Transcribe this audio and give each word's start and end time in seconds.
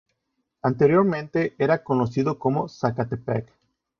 Anteriormente 0.63 1.53
era 1.59 1.83
conocido 1.83 2.39
como 2.39 2.67
Zacatepec. 2.67 3.53